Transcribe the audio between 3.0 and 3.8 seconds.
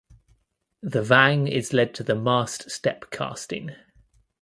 casting.